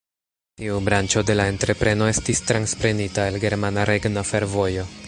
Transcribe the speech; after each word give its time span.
Tiu 0.61 0.79
branĉo 0.87 1.23
de 1.27 1.35
la 1.41 1.45
entrepreno 1.53 2.09
estis 2.15 2.43
transprenita 2.53 3.31
el 3.33 3.39
"Germana 3.47 3.89
Regna 3.93 4.27
Fervojo". 4.33 4.91